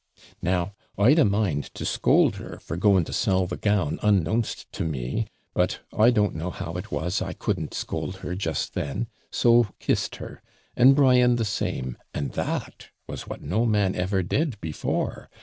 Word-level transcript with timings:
Now 0.41 0.73
I'd 0.97 1.19
a 1.19 1.25
mind 1.25 1.65
to 1.75 1.85
scold 1.85 2.37
her 2.37 2.57
for 2.59 2.75
going 2.75 3.03
to 3.03 3.13
sell 3.13 3.45
the 3.45 3.55
gown 3.55 3.99
unknown'st 4.01 4.65
to 4.71 4.83
me, 4.83 5.27
but 5.53 5.81
I 5.95 6.09
don't 6.09 6.33
know 6.33 6.49
how 6.49 6.73
it 6.73 6.91
was, 6.91 7.21
I 7.21 7.33
couldn't 7.33 7.75
scold 7.75 8.15
her 8.25 8.33
just 8.33 8.73
then, 8.73 9.05
so 9.31 9.67
kissed 9.77 10.15
her, 10.15 10.41
and 10.75 10.95
Brian 10.95 11.35
the 11.35 11.45
same, 11.45 11.97
and 12.15 12.31
that 12.31 12.89
was 13.05 13.27
what 13.27 13.43
no 13.43 13.63
man 13.67 13.93
ever 13.93 14.23
did 14.23 14.59
before. 14.59 15.29